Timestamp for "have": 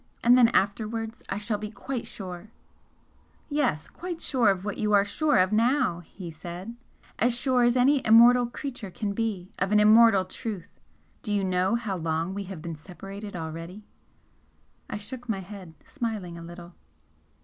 12.45-12.63